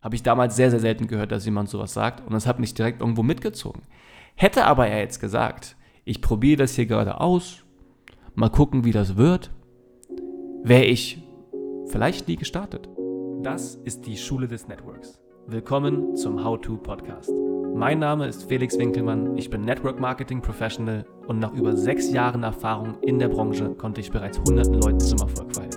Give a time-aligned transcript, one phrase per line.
[0.00, 2.72] Habe ich damals sehr, sehr selten gehört, dass jemand sowas sagt und das hat mich
[2.72, 3.82] direkt irgendwo mitgezogen.
[4.34, 7.64] Hätte aber er jetzt gesagt, ich probiere das hier gerade aus,
[8.34, 9.50] mal gucken, wie das wird,
[10.62, 11.22] wäre ich
[11.88, 12.88] vielleicht nie gestartet.
[13.42, 15.20] Das ist die Schule des Networks.
[15.46, 17.30] Willkommen zum How-To Podcast.
[17.74, 22.42] Mein Name ist Felix Winkelmann, ich bin Network Marketing Professional und nach über sechs Jahren
[22.42, 25.69] Erfahrung in der Branche konnte ich bereits hunderten Leuten zum Erfolg verhelfen.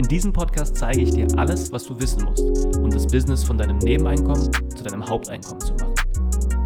[0.00, 2.42] In diesem Podcast zeige ich dir alles, was du wissen musst,
[2.78, 5.94] um das Business von deinem Nebeneinkommen zu deinem Haupteinkommen zu machen.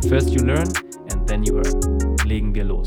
[0.08, 0.68] First you learn
[1.10, 2.16] and then you earn.
[2.24, 2.86] Legen wir los.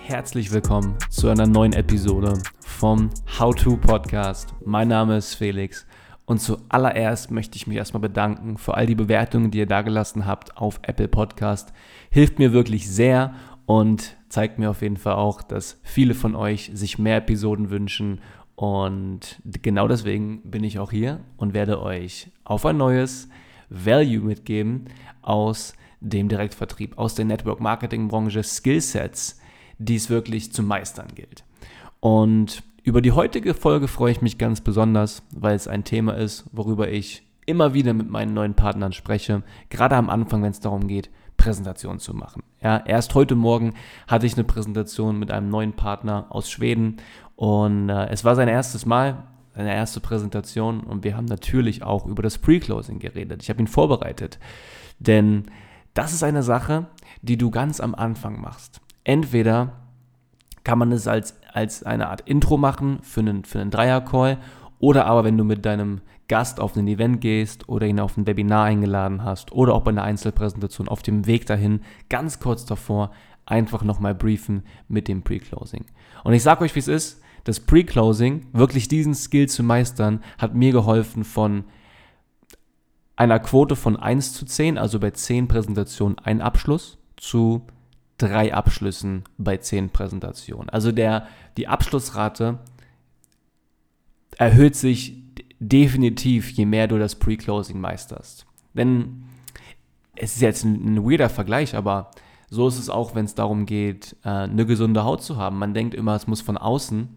[0.00, 4.52] Herzlich willkommen zu einer neuen Episode vom How to Podcast.
[4.64, 5.86] Mein Name ist Felix
[6.26, 10.56] und zuallererst möchte ich mich erstmal bedanken für all die Bewertungen, die ihr dagelassen habt
[10.56, 11.72] auf Apple Podcast.
[12.10, 13.34] Hilft mir wirklich sehr
[13.66, 18.20] und zeigt mir auf jeden Fall auch, dass viele von euch sich mehr Episoden wünschen.
[18.56, 23.28] Und genau deswegen bin ich auch hier und werde euch auf ein neues
[23.68, 24.86] Value mitgeben
[25.20, 29.40] aus dem Direktvertrieb, aus der Network Marketing Branche, Skillsets,
[29.78, 31.44] die es wirklich zu meistern gilt.
[32.00, 36.44] Und über die heutige Folge freue ich mich ganz besonders, weil es ein Thema ist,
[36.52, 40.86] worüber ich immer wieder mit meinen neuen Partnern spreche, gerade am Anfang, wenn es darum
[40.86, 42.42] geht, Präsentation zu machen.
[42.62, 43.72] Ja, erst heute Morgen
[44.06, 46.98] hatte ich eine Präsentation mit einem neuen Partner aus Schweden
[47.36, 49.24] und äh, es war sein erstes Mal,
[49.54, 53.42] seine erste Präsentation und wir haben natürlich auch über das Pre-Closing geredet.
[53.42, 54.38] Ich habe ihn vorbereitet,
[54.98, 55.44] denn
[55.94, 56.86] das ist eine Sache,
[57.22, 58.80] die du ganz am Anfang machst.
[59.04, 59.83] Entweder
[60.64, 64.38] kann man es als, als eine Art Intro machen für einen, für einen Dreier-Call
[64.78, 68.26] oder aber wenn du mit deinem Gast auf ein Event gehst oder ihn auf ein
[68.26, 73.10] Webinar eingeladen hast oder auch bei einer Einzelpräsentation auf dem Weg dahin, ganz kurz davor,
[73.46, 75.84] einfach nochmal briefen mit dem Pre-Closing.
[76.24, 80.54] Und ich sage euch, wie es ist, das Pre-Closing, wirklich diesen Skill zu meistern, hat
[80.54, 81.64] mir geholfen von
[83.16, 87.62] einer Quote von 1 zu 10, also bei 10 Präsentationen ein Abschluss, zu
[88.18, 90.70] drei Abschlüssen bei zehn Präsentationen.
[90.70, 91.26] Also der,
[91.56, 92.58] die Abschlussrate
[94.36, 95.14] erhöht sich
[95.58, 98.46] definitiv, je mehr du das Pre-Closing meisterst.
[98.74, 99.24] Denn
[100.16, 102.10] es ist jetzt ein, weirder Vergleich, aber
[102.50, 105.58] so ist es auch, wenn es darum geht, äh, eine gesunde Haut zu haben.
[105.58, 107.08] Man denkt immer, es muss von außen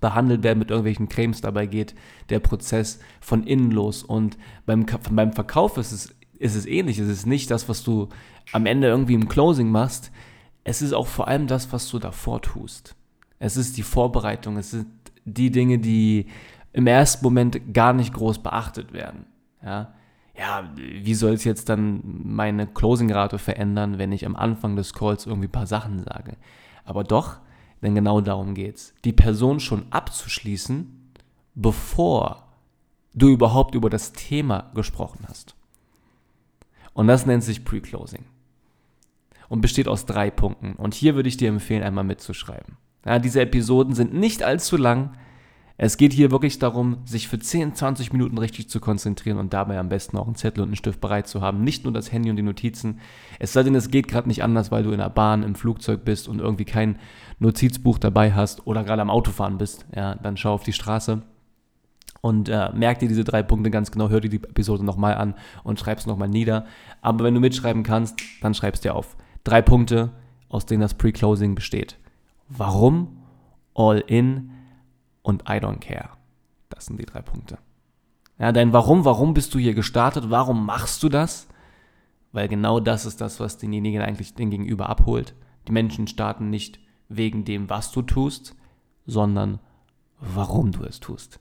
[0.00, 1.40] behandelt werden mit irgendwelchen Cremes.
[1.40, 1.94] Dabei geht
[2.28, 4.02] der Prozess von innen los.
[4.02, 4.36] Und
[4.66, 6.98] beim, beim Verkauf ist es ist es ähnlich.
[6.98, 8.08] Es ist nicht das, was du
[8.52, 10.10] am Ende irgendwie im Closing machst.
[10.64, 12.96] Es ist auch vor allem das, was du davor tust.
[13.38, 14.56] Es ist die Vorbereitung.
[14.56, 14.86] Es sind
[15.24, 16.26] die Dinge, die
[16.72, 19.26] im ersten Moment gar nicht groß beachtet werden.
[19.62, 19.94] Ja,
[20.36, 25.26] ja wie soll es jetzt dann meine Closing-Rate verändern, wenn ich am Anfang des Calls
[25.26, 26.36] irgendwie ein paar Sachen sage?
[26.84, 27.38] Aber doch,
[27.82, 28.94] denn genau darum geht's.
[29.04, 31.12] Die Person schon abzuschließen,
[31.54, 32.46] bevor
[33.14, 35.55] du überhaupt über das Thema gesprochen hast.
[36.96, 38.24] Und das nennt sich Pre-Closing.
[39.50, 40.72] Und besteht aus drei Punkten.
[40.72, 42.78] Und hier würde ich dir empfehlen, einmal mitzuschreiben.
[43.04, 45.12] Ja, diese Episoden sind nicht allzu lang.
[45.76, 49.78] Es geht hier wirklich darum, sich für 10, 20 Minuten richtig zu konzentrieren und dabei
[49.78, 51.62] am besten auch einen Zettel und einen Stift bereit zu haben.
[51.62, 52.98] Nicht nur das Handy und die Notizen.
[53.38, 56.02] Es sei denn, es geht gerade nicht anders, weil du in der Bahn, im Flugzeug
[56.02, 56.98] bist und irgendwie kein
[57.40, 59.84] Notizbuch dabei hast oder gerade am Autofahren bist.
[59.94, 61.20] Ja, dann schau auf die Straße
[62.26, 65.34] und äh, merk dir diese drei Punkte ganz genau, hör dir die Episode nochmal an
[65.62, 66.66] und schreib es nochmal nieder.
[67.00, 69.16] Aber wenn du mitschreiben kannst, dann schreib dir auf.
[69.44, 70.10] Drei Punkte,
[70.48, 71.98] aus denen das Pre-Closing besteht.
[72.48, 73.22] Warum,
[73.74, 74.50] All In
[75.22, 76.10] und I don't care.
[76.68, 77.58] Das sind die drei Punkte.
[78.40, 80.28] Ja, dein Warum, warum bist du hier gestartet?
[80.28, 81.46] Warum machst du das?
[82.32, 85.36] Weil genau das ist das, was denjenigen eigentlich den Gegenüber abholt.
[85.68, 88.56] Die Menschen starten nicht wegen dem, was du tust,
[89.06, 89.60] sondern
[90.18, 91.38] warum du es tust.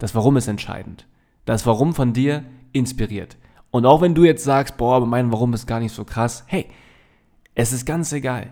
[0.00, 1.06] Das Warum ist entscheidend.
[1.44, 3.36] Das Warum von dir inspiriert.
[3.70, 6.42] Und auch wenn du jetzt sagst, boah, aber mein Warum ist gar nicht so krass,
[6.46, 6.66] hey,
[7.54, 8.50] es ist ganz egal.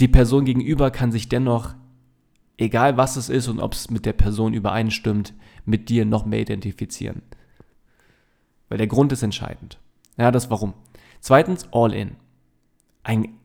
[0.00, 1.74] Die Person gegenüber kann sich dennoch,
[2.58, 6.40] egal was es ist und ob es mit der Person übereinstimmt, mit dir noch mehr
[6.40, 7.22] identifizieren.
[8.68, 9.78] Weil der Grund ist entscheidend.
[10.18, 10.74] Ja, das Warum.
[11.20, 12.16] Zweitens, all in.
[13.04, 13.38] Ein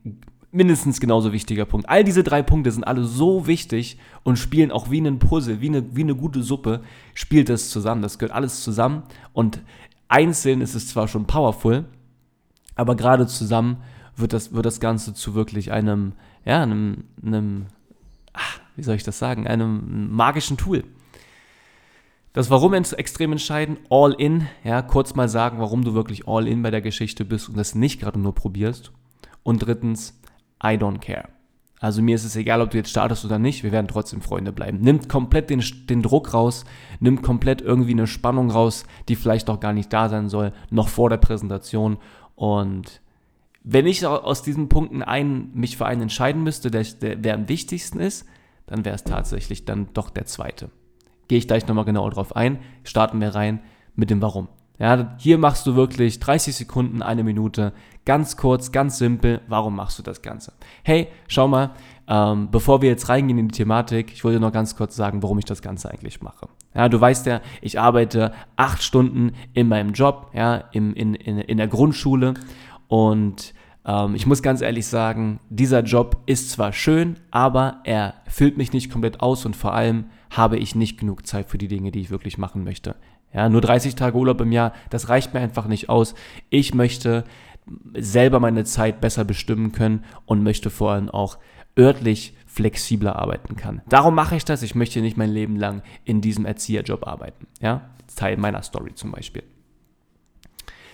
[0.56, 1.90] mindestens genauso wichtiger Punkt.
[1.90, 5.68] All diese drei Punkte sind alle so wichtig und spielen auch wie ein Puzzle, wie
[5.68, 6.82] eine, wie eine gute Suppe,
[7.14, 8.02] spielt das zusammen.
[8.02, 9.04] Das gehört alles zusammen
[9.34, 9.60] und
[10.08, 11.86] einzeln ist es zwar schon powerful,
[12.76, 13.78] aber gerade zusammen
[14.16, 16.14] wird das, wird das Ganze zu wirklich einem,
[16.46, 17.66] ja, einem, einem
[18.34, 20.84] ach, wie soll ich das sagen, einem magischen Tool.
[22.34, 26.64] Das Warum extrem entscheidend, all in, ja, kurz mal sagen, warum du wirklich all in
[26.64, 28.92] bei der Geschichte bist und das nicht gerade nur probierst.
[29.44, 30.20] Und drittens,
[30.66, 31.30] I don't care.
[31.80, 34.52] Also mir ist es egal, ob du jetzt startest oder nicht, wir werden trotzdem Freunde
[34.52, 34.80] bleiben.
[34.80, 36.66] Nimmt komplett den, den Druck raus,
[37.00, 40.88] nimmt komplett irgendwie eine Spannung raus, die vielleicht auch gar nicht da sein soll, noch
[40.88, 41.98] vor der Präsentation.
[42.36, 43.02] Und
[43.64, 47.50] wenn ich aus diesen Punkten einen, mich für einen entscheiden müsste, der, der, der am
[47.50, 48.26] wichtigsten ist,
[48.68, 50.72] dann wäre es tatsächlich dann doch der zweite.
[51.28, 53.60] Gehe ich gleich nochmal genauer drauf ein, starten wir rein
[53.96, 54.48] mit dem Warum.
[54.78, 57.74] Ja, hier machst du wirklich 30 Sekunden, eine Minute,
[58.04, 59.42] ganz kurz, ganz simpel.
[59.48, 60.54] Warum machst du das Ganze?
[60.84, 61.72] Hey, schau mal,
[62.08, 65.40] ähm, bevor wir jetzt reingehen in die Thematik, ich wollte noch ganz kurz sagen, warum
[65.40, 66.50] ich das Ganze eigentlich mache.
[66.74, 71.40] Ja, du weißt ja, ich arbeite acht Stunden in meinem Job, ja, im, in, in,
[71.40, 72.34] in der Grundschule
[72.88, 73.54] und
[73.86, 78.74] ähm, ich muss ganz ehrlich sagen, dieser Job ist zwar schön, aber er füllt mich
[78.74, 82.02] nicht komplett aus und vor allem habe ich nicht genug Zeit für die Dinge, die
[82.02, 82.96] ich wirklich machen möchte.
[83.36, 86.16] Ja, nur 30 Tage Urlaub im Jahr, das reicht mir einfach nicht aus.
[86.50, 87.26] Ich möchte
[87.94, 91.38] selber meine Zeit besser bestimmen können und möchte vor allem auch
[91.78, 93.82] örtlich flexibler arbeiten kann.
[93.90, 94.64] Darum mache ich das.
[94.64, 97.48] Ich möchte nicht mein Leben lang in diesem Erzieherjob arbeiten.
[97.60, 99.44] Ja, Teil meiner Story zum Beispiel.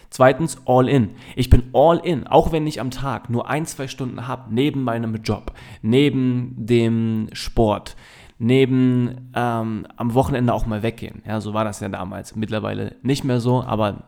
[0.10, 1.12] Zweitens, all in.
[1.36, 4.84] Ich bin all in, auch wenn ich am Tag nur ein, zwei Stunden habe, neben
[4.84, 7.96] meinem Job, neben dem Sport,
[8.42, 11.22] neben ähm, am Wochenende auch mal weggehen.
[11.28, 12.36] Ja, so war das ja damals.
[12.36, 14.04] Mittlerweile nicht mehr so, aber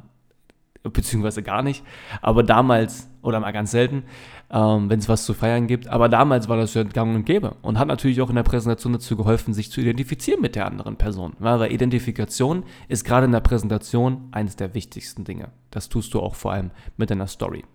[0.81, 1.83] beziehungsweise gar nicht.
[2.19, 4.05] Aber damals, oder mal ganz selten,
[4.49, 5.87] ähm, wenn es was zu feiern gibt.
[5.87, 8.93] Aber damals war das ja gang und gäbe und hat natürlich auch in der Präsentation
[8.93, 11.33] dazu geholfen, sich zu identifizieren mit der anderen Person.
[11.39, 15.49] Ja, weil Identifikation ist gerade in der Präsentation eines der wichtigsten Dinge.
[15.69, 17.65] Das tust du auch vor allem mit deiner Story.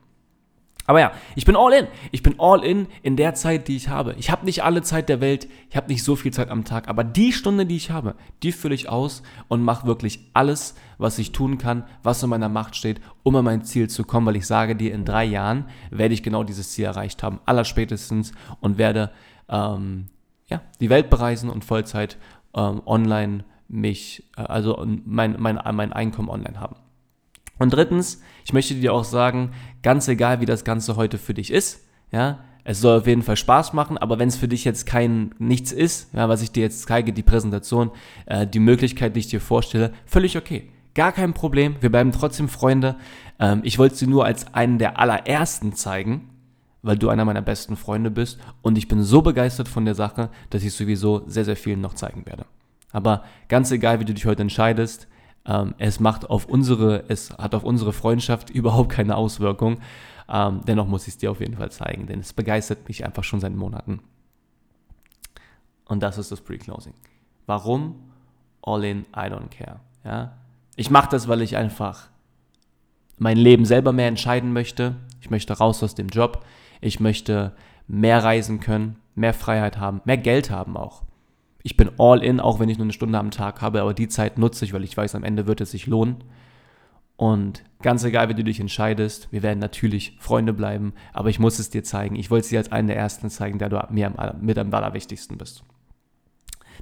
[0.89, 1.87] Aber ja, ich bin all in.
[2.13, 4.15] Ich bin all in in der Zeit, die ich habe.
[4.19, 6.89] Ich habe nicht alle Zeit der Welt, ich habe nicht so viel Zeit am Tag,
[6.89, 11.19] aber die Stunde, die ich habe, die fülle ich aus und mache wirklich alles, was
[11.19, 14.37] ich tun kann, was in meiner Macht steht, um an mein Ziel zu kommen, weil
[14.37, 18.79] ich sage dir, in drei Jahren werde ich genau dieses Ziel erreicht haben, allerspätestens und
[18.79, 19.11] werde
[19.51, 20.07] ähm,
[20.49, 22.17] ja, die Welt bereisen und Vollzeit
[22.55, 26.77] ähm, online mich, äh, also mein, mein, mein Einkommen online haben.
[27.59, 29.53] Und drittens, ich möchte dir auch sagen,
[29.83, 33.37] ganz egal, wie das Ganze heute für dich ist, ja, es soll auf jeden Fall
[33.37, 36.63] Spaß machen, aber wenn es für dich jetzt kein nichts ist, ja, was ich dir
[36.63, 37.91] jetzt zeige, die Präsentation,
[38.27, 40.69] äh, die Möglichkeit, die ich dir vorstelle, völlig okay.
[40.95, 42.97] Gar kein Problem, wir bleiben trotzdem Freunde.
[43.39, 46.29] Ähm, ich wollte sie nur als einen der allerersten zeigen,
[46.83, 50.29] weil du einer meiner besten Freunde bist und ich bin so begeistert von der Sache,
[50.51, 52.45] dass ich sowieso sehr, sehr vielen noch zeigen werde.
[52.93, 55.09] Aber ganz egal, wie du dich heute entscheidest,
[55.49, 59.79] ähm, es macht auf unsere, es hat auf unsere Freundschaft überhaupt keine Auswirkung.
[60.29, 63.25] Ähm, dennoch muss ich es dir auf jeden Fall zeigen, denn es begeistert mich einfach
[63.25, 64.01] schon seit Monaten.
[65.87, 66.93] Und das ist das Pre-Closing.
[67.47, 67.95] Warum?
[68.61, 69.81] All in, I don't care.
[70.05, 70.33] Ja?
[70.77, 72.09] Ich mache das, weil ich einfach
[73.17, 74.97] mein Leben selber mehr entscheiden möchte.
[75.23, 76.45] Ich möchte raus aus dem Job.
[76.83, 77.53] Ich möchte
[77.87, 81.03] mehr reisen können, mehr Freiheit haben, mehr Geld haben auch
[81.63, 84.09] ich bin all in, auch wenn ich nur eine Stunde am Tag habe, aber die
[84.09, 86.25] Zeit nutze ich, weil ich weiß, am Ende wird es sich lohnen.
[87.17, 91.59] Und ganz egal, wie du dich entscheidest, wir werden natürlich Freunde bleiben, aber ich muss
[91.59, 92.15] es dir zeigen.
[92.15, 94.73] Ich wollte es dir als einen der ersten zeigen, der du mir am, mit am
[94.73, 95.65] allerwichtigsten bist.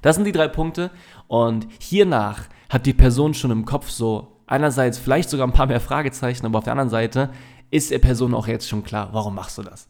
[0.03, 0.91] Das sind die drei Punkte
[1.27, 5.79] und hiernach hat die Person schon im Kopf so einerseits vielleicht sogar ein paar mehr
[5.79, 7.31] Fragezeichen, aber auf der anderen Seite
[7.71, 9.87] ist der Person auch jetzt schon klar, warum machst du das?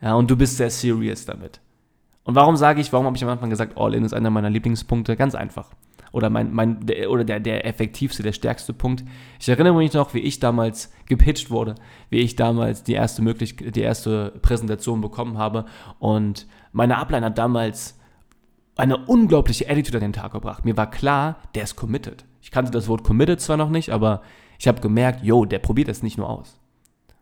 [0.00, 1.60] Ja, und du bist sehr serious damit.
[2.28, 5.16] Und warum sage ich, warum habe ich am Anfang gesagt, All-In ist einer meiner Lieblingspunkte?
[5.16, 5.70] Ganz einfach.
[6.12, 9.02] Oder, mein, mein, der, oder der, der effektivste, der stärkste Punkt.
[9.40, 11.76] Ich erinnere mich noch, wie ich damals gepitcht wurde,
[12.10, 15.64] wie ich damals die erste, Möglichkeit, die erste Präsentation bekommen habe.
[16.00, 17.98] Und meine Upline hat damals
[18.76, 20.66] eine unglaubliche Attitude an den Tag gebracht.
[20.66, 22.26] Mir war klar, der ist committed.
[22.42, 24.20] Ich kannte das Wort committed zwar noch nicht, aber
[24.58, 26.60] ich habe gemerkt, yo, der probiert das nicht nur aus.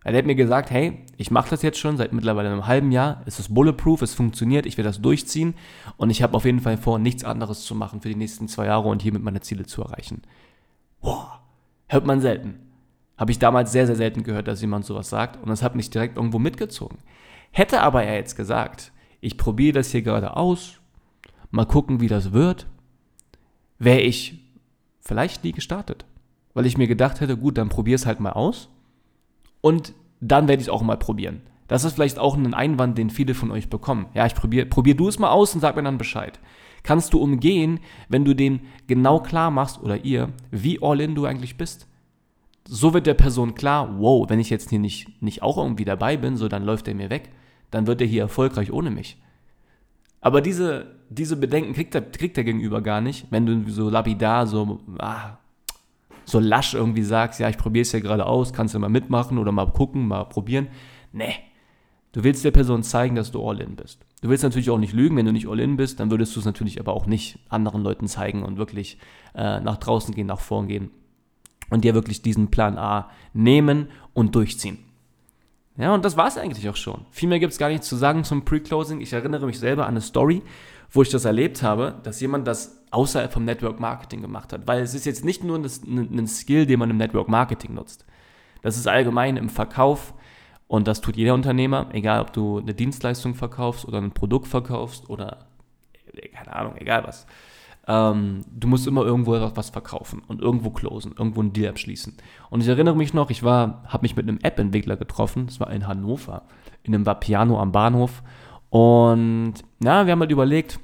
[0.06, 3.22] Er hat mir gesagt, hey, ich mache das jetzt schon seit mittlerweile einem halben Jahr,
[3.26, 5.54] es ist bulletproof, es funktioniert, ich will das durchziehen
[5.96, 8.66] und ich habe auf jeden Fall vor, nichts anderes zu machen für die nächsten zwei
[8.66, 10.22] Jahre und hiermit meine Ziele zu erreichen.
[11.00, 11.40] Boah,
[11.88, 12.54] hört man selten.
[13.18, 15.90] Habe ich damals sehr, sehr selten gehört, dass jemand sowas sagt und das hat mich
[15.90, 16.98] direkt irgendwo mitgezogen.
[17.50, 20.74] Hätte aber er jetzt gesagt, ich probiere das hier gerade aus,
[21.50, 22.68] mal gucken, wie das wird,
[23.80, 24.38] wäre ich
[25.00, 26.04] vielleicht nie gestartet.
[26.54, 28.68] Weil ich mir gedacht hätte, gut, dann probier es halt mal aus
[29.66, 31.40] und dann werde ich es auch mal probieren.
[31.66, 34.06] Das ist vielleicht auch ein Einwand, den viele von euch bekommen.
[34.14, 36.38] Ja, ich probiere probier du es mal aus und sag mir dann Bescheid.
[36.84, 41.24] Kannst du umgehen, wenn du den genau klar machst oder ihr, wie all in du
[41.24, 41.88] eigentlich bist.
[42.68, 46.16] So wird der Person klar, wow, wenn ich jetzt hier nicht, nicht auch irgendwie dabei
[46.16, 47.30] bin, so dann läuft er mir weg,
[47.72, 49.20] dann wird er hier erfolgreich ohne mich.
[50.20, 54.46] Aber diese, diese Bedenken kriegt der, kriegt der Gegenüber gar nicht, wenn du so lapidar,
[54.46, 55.38] so, ah,
[56.26, 59.38] so lasch irgendwie sagst, ja, ich probiere es ja gerade aus, kannst du mal mitmachen
[59.38, 60.68] oder mal gucken, mal probieren.
[61.12, 61.34] Nee.
[62.12, 64.04] Du willst der Person zeigen, dass du all in bist.
[64.22, 66.46] Du willst natürlich auch nicht lügen, wenn du nicht all-in bist, dann würdest du es
[66.46, 68.98] natürlich aber auch nicht anderen Leuten zeigen und wirklich
[69.34, 70.90] äh, nach draußen gehen, nach vorn gehen
[71.70, 74.78] und dir wirklich diesen Plan A nehmen und durchziehen.
[75.76, 77.04] Ja, und das war es eigentlich auch schon.
[77.10, 79.00] Viel mehr gibt es gar nicht zu sagen zum Pre-Closing.
[79.02, 80.42] Ich erinnere mich selber an eine Story,
[80.90, 84.66] wo ich das erlebt habe, dass jemand das außerhalb vom Network Marketing gemacht hat.
[84.66, 88.04] Weil es ist jetzt nicht nur ein Skill, den man im Network Marketing nutzt.
[88.62, 90.14] Das ist allgemein im Verkauf
[90.68, 95.08] und das tut jeder Unternehmer, egal ob du eine Dienstleistung verkaufst oder ein Produkt verkaufst
[95.08, 95.46] oder
[96.32, 97.26] keine Ahnung, egal was.
[97.88, 102.16] Ähm, du musst immer irgendwo was verkaufen und irgendwo closen, irgendwo einen Deal abschließen.
[102.50, 105.70] Und ich erinnere mich noch, ich war, habe mich mit einem App-Entwickler getroffen, das war
[105.70, 106.42] in Hannover,
[106.82, 108.22] in einem Vapiano am Bahnhof.
[108.70, 110.80] Und ja, wir haben halt überlegt,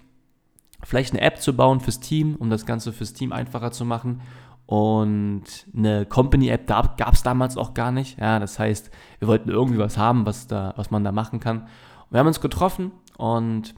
[0.84, 4.20] vielleicht eine App zu bauen fürs Team, um das Ganze fürs Team einfacher zu machen.
[4.66, 5.44] Und
[5.76, 8.18] eine Company-App gab es damals auch gar nicht.
[8.18, 11.62] Ja, das heißt, wir wollten irgendwie was haben, was, da, was man da machen kann.
[11.62, 13.74] Und wir haben uns getroffen und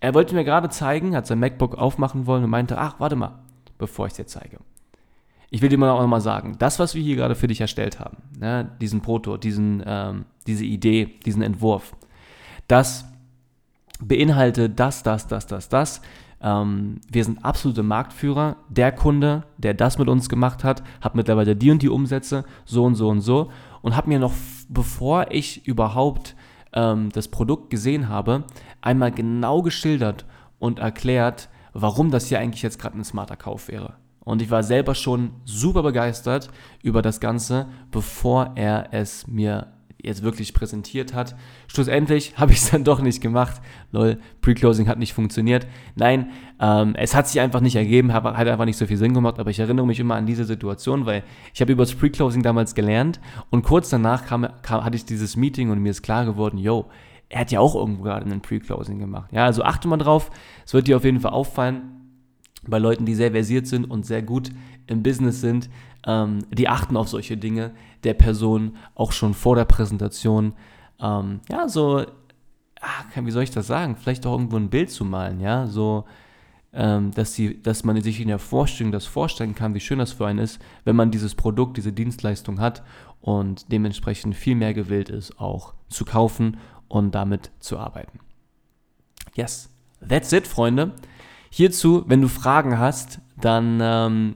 [0.00, 3.38] er wollte mir gerade zeigen, hat sein MacBook aufmachen wollen und meinte, ach, warte mal,
[3.78, 4.58] bevor ich es dir zeige.
[5.50, 8.00] Ich will dir mal auch nochmal sagen, das, was wir hier gerade für dich erstellt
[8.00, 11.96] haben, ne, diesen Proto, diesen, ähm, diese Idee, diesen Entwurf,
[12.66, 13.06] das
[14.00, 16.00] beinhaltet das, das, das, das, das.
[16.40, 18.56] Ähm, wir sind absolute Marktführer.
[18.68, 22.84] Der Kunde, der das mit uns gemacht hat, hat mittlerweile die und die Umsätze, so
[22.84, 23.50] und so und so.
[23.82, 24.32] Und hat mir noch,
[24.68, 26.36] bevor ich überhaupt
[26.72, 28.44] ähm, das Produkt gesehen habe,
[28.80, 30.26] einmal genau geschildert
[30.58, 33.94] und erklärt, warum das hier eigentlich jetzt gerade ein smarter Kauf wäre.
[34.20, 36.50] Und ich war selber schon super begeistert
[36.82, 39.68] über das Ganze, bevor er es mir
[40.00, 41.34] jetzt wirklich präsentiert hat.
[41.66, 43.60] Schlussendlich habe ich es dann doch nicht gemacht.
[43.92, 45.66] Lol, Pre-Closing hat nicht funktioniert.
[45.96, 49.14] Nein, ähm, es hat sich einfach nicht ergeben, hat, hat einfach nicht so viel Sinn
[49.14, 52.42] gemacht, aber ich erinnere mich immer an diese Situation, weil ich habe über das Pre-Closing
[52.42, 56.24] damals gelernt und kurz danach kam, kam, hatte ich dieses Meeting und mir ist klar
[56.24, 56.88] geworden, yo,
[57.28, 59.30] er hat ja auch irgendwo gerade einen Pre-Closing gemacht.
[59.32, 60.30] Ja, also achte mal drauf,
[60.64, 61.98] es wird dir auf jeden Fall auffallen,
[62.66, 64.50] bei Leuten, die sehr versiert sind und sehr gut
[64.86, 65.68] im Business sind,
[66.06, 67.72] ähm, die achten auf solche Dinge
[68.04, 70.54] der Person auch schon vor der Präsentation.
[71.00, 72.04] Ähm, ja, so,
[72.80, 73.96] ach, wie soll ich das sagen?
[73.96, 76.04] Vielleicht auch irgendwo ein Bild zu malen, ja, so,
[76.72, 80.12] ähm, dass, sie, dass man sich in der Vorstellung das vorstellen kann, wie schön das
[80.12, 82.82] für einen ist, wenn man dieses Produkt, diese Dienstleistung hat
[83.20, 88.20] und dementsprechend viel mehr gewillt ist, auch zu kaufen und damit zu arbeiten.
[89.34, 89.70] Yes,
[90.06, 90.92] that's it, Freunde.
[91.50, 94.34] Hierzu, wenn du Fragen hast, dann ähm,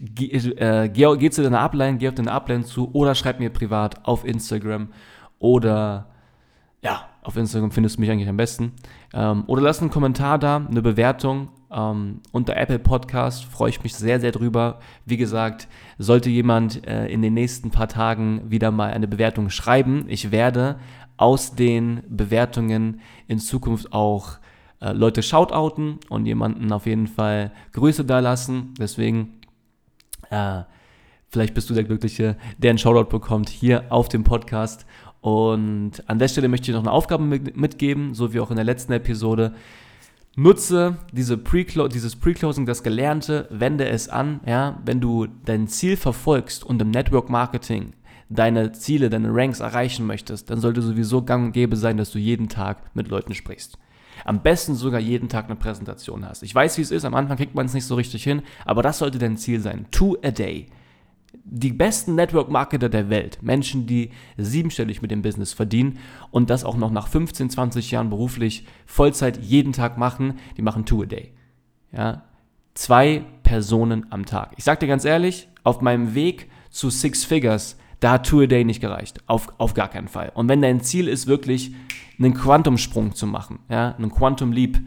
[0.00, 3.50] geh, äh, geh, geh, zu deiner Upline, geh auf deine Upline zu oder schreib mir
[3.50, 4.88] privat auf Instagram
[5.38, 6.06] oder
[6.82, 8.72] ja, auf Instagram findest du mich eigentlich am besten.
[9.12, 13.44] Ähm, oder lass einen Kommentar da, eine Bewertung ähm, unter Apple Podcast.
[13.44, 14.80] Freue ich mich sehr, sehr drüber.
[15.04, 15.68] Wie gesagt,
[15.98, 20.78] sollte jemand äh, in den nächsten paar Tagen wieder mal eine Bewertung schreiben, ich werde
[21.16, 24.38] aus den Bewertungen in Zukunft auch
[24.80, 28.74] äh, Leute shoutouten und jemanden auf jeden Fall Grüße da lassen.
[28.78, 29.40] Deswegen,
[30.30, 30.62] äh,
[31.28, 34.86] vielleicht bist du der Glückliche, der einen Shoutout bekommt hier auf dem Podcast.
[35.20, 38.64] Und an der Stelle möchte ich noch eine Aufgabe mitgeben, so wie auch in der
[38.64, 39.54] letzten Episode.
[40.36, 44.40] Nutze diese Pre dieses Pre-Closing, das Gelernte, wende es an.
[44.46, 44.80] Ja?
[44.84, 47.92] Wenn du dein Ziel verfolgst und im Network Marketing
[48.30, 52.18] deine Ziele, deine Ranks erreichen möchtest, dann sollte sowieso gang und gäbe sein, dass du
[52.18, 53.76] jeden Tag mit Leuten sprichst.
[54.24, 56.42] Am besten sogar jeden Tag eine Präsentation hast.
[56.42, 58.82] Ich weiß, wie es ist, am Anfang kriegt man es nicht so richtig hin, aber
[58.82, 59.86] das sollte dein Ziel sein.
[59.90, 60.66] Two a day.
[61.44, 65.98] Die besten Network-Marketer der Welt, Menschen, die siebenstellig mit dem Business verdienen
[66.30, 70.84] und das auch noch nach 15, 20 Jahren beruflich Vollzeit jeden Tag machen, die machen
[70.84, 71.32] two a day.
[71.92, 72.24] Ja?
[72.74, 74.52] Zwei Personen am Tag.
[74.56, 78.64] Ich sag dir ganz ehrlich, auf meinem Weg zu Six Figures da hat a Day
[78.64, 79.20] nicht gereicht.
[79.26, 80.32] Auf, auf gar keinen Fall.
[80.34, 81.72] Und wenn dein Ziel ist, wirklich
[82.18, 84.78] einen Quantumsprung zu machen, ja, einen Quantum Leap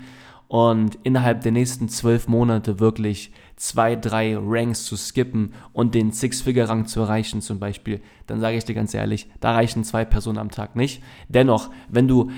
[0.47, 6.85] und innerhalb der nächsten zwölf Monate wirklich zwei, drei Ranks zu skippen und den Six-Figure-Rang
[6.85, 10.51] zu erreichen zum Beispiel, dann sage ich dir ganz ehrlich, da reichen zwei Personen am
[10.51, 11.01] Tag nicht.
[11.29, 12.31] Dennoch, wenn du,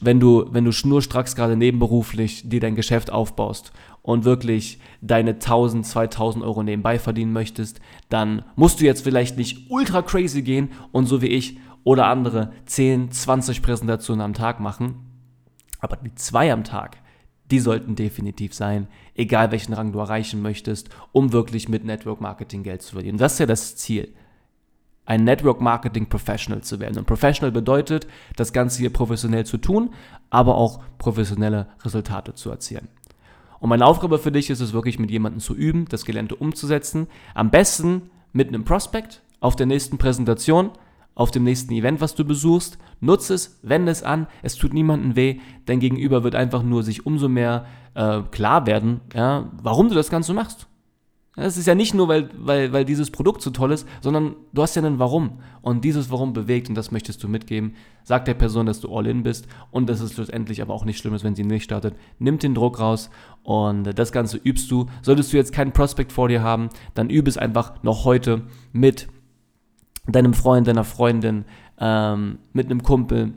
[0.00, 3.72] wenn du, wenn du schnurstracks gerade nebenberuflich dir dein Geschäft aufbaust
[4.02, 9.70] und wirklich deine 1000, 2000 Euro nebenbei verdienen möchtest, dann musst du jetzt vielleicht nicht
[9.70, 15.06] ultra crazy gehen und so wie ich oder andere 10, 20 Präsentationen am Tag machen.
[15.80, 16.98] Aber die zwei am Tag,
[17.50, 22.62] die sollten definitiv sein, egal welchen Rang du erreichen möchtest, um wirklich mit Network Marketing
[22.62, 23.18] Geld zu verdienen.
[23.18, 24.12] Das ist ja das Ziel.
[25.06, 26.98] Ein Network Marketing Professional zu werden.
[26.98, 29.90] Und Professional bedeutet, das Ganze hier professionell zu tun,
[30.28, 32.88] aber auch professionelle Resultate zu erzielen.
[33.58, 37.08] Und meine Aufgabe für dich ist es wirklich, mit jemandem zu üben, das Gelernte umzusetzen.
[37.34, 40.70] Am besten mit einem Prospect auf der nächsten Präsentation
[41.18, 42.78] auf dem nächsten Event, was du besuchst.
[43.00, 45.40] Nutze es, wende es an, es tut niemandem weh.
[45.66, 50.10] Dein Gegenüber wird einfach nur sich umso mehr äh, klar werden, ja, warum du das
[50.10, 50.68] Ganze machst.
[51.34, 54.62] Es ist ja nicht nur, weil, weil, weil dieses Produkt so toll ist, sondern du
[54.62, 55.40] hast ja einen Warum.
[55.60, 57.74] Und dieses Warum bewegt und das möchtest du mitgeben.
[58.04, 60.98] Sag der Person, dass du all in bist und dass es schlussendlich aber auch nicht
[60.98, 61.94] schlimm ist, wenn sie nicht startet.
[62.18, 63.10] Nimm den Druck raus
[63.42, 64.86] und das Ganze übst du.
[65.02, 69.08] Solltest du jetzt keinen Prospect vor dir haben, dann übe es einfach noch heute mit
[70.12, 71.44] deinem Freund, deiner Freundin,
[71.78, 73.32] ähm, mit einem Kumpel,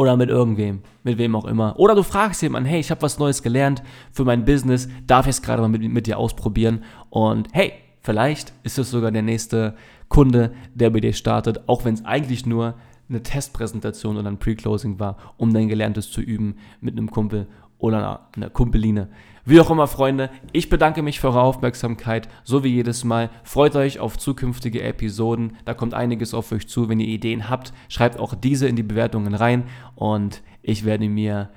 [0.00, 1.78] oder mit irgendwem, mit wem auch immer.
[1.78, 5.32] Oder du fragst jemanden, hey, ich habe was Neues gelernt für mein Business, darf ich
[5.32, 6.84] es gerade mal mit, mit dir ausprobieren?
[7.10, 9.74] Und hey, vielleicht ist es sogar der nächste
[10.08, 12.76] Kunde, der bei dir startet, auch wenn es eigentlich nur
[13.10, 17.46] eine Testpräsentation oder ein Pre-Closing war, um dein Gelerntes zu üben mit einem Kumpel
[17.80, 19.08] oder einer Kumpeline.
[19.44, 23.30] Wie auch immer, Freunde, ich bedanke mich für eure Aufmerksamkeit, so wie jedes Mal.
[23.42, 25.56] Freut euch auf zukünftige Episoden.
[25.64, 26.88] Da kommt einiges auf euch zu.
[26.88, 29.64] Wenn ihr Ideen habt, schreibt auch diese in die Bewertungen rein
[29.96, 31.48] und ich werde mir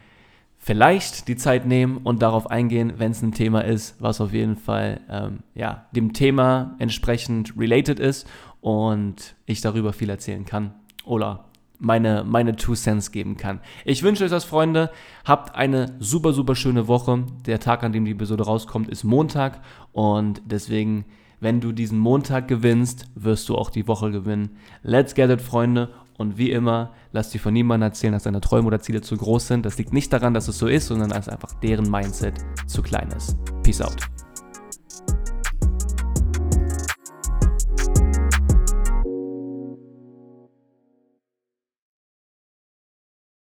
[0.58, 4.56] vielleicht die Zeit nehmen und darauf eingehen, wenn es ein Thema ist, was auf jeden
[4.56, 8.28] Fall ähm, ja, dem Thema entsprechend related ist
[8.62, 11.50] und ich darüber viel erzählen kann oder
[11.84, 13.60] meine, meine Two Cents geben kann.
[13.86, 14.90] Ich wünsche euch das, Freunde.
[15.26, 17.26] Habt eine super, super schöne Woche.
[17.46, 19.62] Der Tag, an dem die Episode rauskommt, ist Montag.
[19.92, 21.06] Und deswegen,
[21.40, 24.58] wenn du diesen Montag gewinnst, wirst du auch die Woche gewinnen.
[24.82, 25.90] Let's get it, Freunde.
[26.18, 29.48] Und wie immer, lass dir von niemandem erzählen, dass deine Träume oder Ziele zu groß
[29.48, 29.66] sind.
[29.66, 32.36] Das liegt nicht daran, dass es so ist, sondern dass einfach deren Mindset
[32.68, 33.38] zu klein ist.
[33.64, 33.98] Peace out.